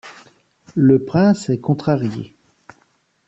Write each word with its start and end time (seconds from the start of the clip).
Le 0.73 0.97
prince 0.97 1.49
est 1.51 1.59
contrarié. 1.59 2.33